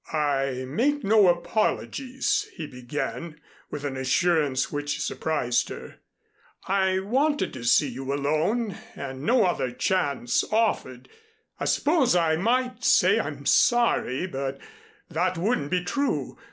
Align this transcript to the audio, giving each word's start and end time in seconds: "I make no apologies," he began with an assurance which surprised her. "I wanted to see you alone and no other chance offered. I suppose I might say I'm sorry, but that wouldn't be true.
"I 0.11 0.65
make 0.67 1.03
no 1.03 1.27
apologies," 1.27 2.49
he 2.55 2.65
began 2.65 3.39
with 3.69 3.83
an 3.85 3.95
assurance 3.97 4.71
which 4.71 4.99
surprised 4.99 5.69
her. 5.69 5.99
"I 6.65 6.97
wanted 6.97 7.53
to 7.53 7.63
see 7.63 7.87
you 7.89 8.11
alone 8.11 8.75
and 8.95 9.21
no 9.21 9.45
other 9.45 9.69
chance 9.69 10.43
offered. 10.51 11.07
I 11.59 11.65
suppose 11.65 12.15
I 12.15 12.35
might 12.35 12.83
say 12.83 13.19
I'm 13.19 13.45
sorry, 13.45 14.25
but 14.25 14.57
that 15.09 15.37
wouldn't 15.37 15.69
be 15.69 15.83
true. 15.83 16.35